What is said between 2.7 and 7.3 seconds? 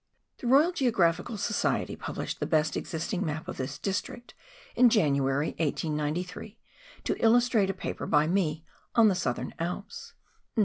existing map of this district* in January, 1893, to